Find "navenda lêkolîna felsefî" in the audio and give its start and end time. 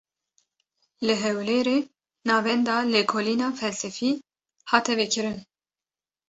2.27-4.11